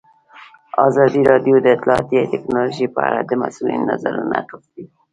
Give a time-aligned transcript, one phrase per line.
[0.87, 4.83] ازادي راډیو د اطلاعاتی تکنالوژي په اړه د مسؤلینو نظرونه اخیستي.